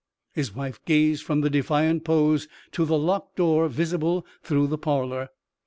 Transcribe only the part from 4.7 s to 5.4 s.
parlour.